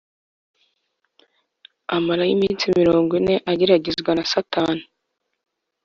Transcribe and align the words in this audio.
amarayo 1.95 2.31
iminsi 2.37 2.65
mirongo 2.79 3.11
ine 3.19 3.35
ageragezwa 3.51 4.11
na 4.17 4.23
Satani 4.31 4.83